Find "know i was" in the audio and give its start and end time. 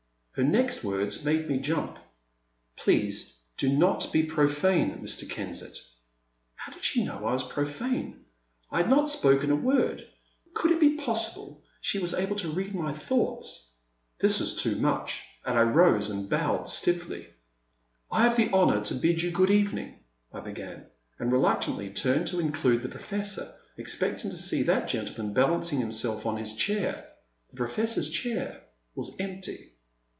7.03-7.43